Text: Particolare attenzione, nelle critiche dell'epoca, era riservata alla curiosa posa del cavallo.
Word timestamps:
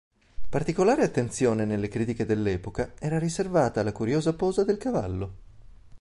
Particolare 0.49 1.03
attenzione, 1.03 1.63
nelle 1.63 1.87
critiche 1.87 2.25
dell'epoca, 2.25 2.93
era 2.97 3.19
riservata 3.19 3.81
alla 3.81 3.91
curiosa 3.91 4.33
posa 4.33 4.63
del 4.63 4.77
cavallo. 4.77 5.33